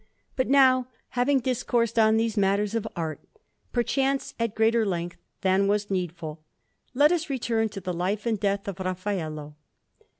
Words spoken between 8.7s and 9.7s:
Raffaello.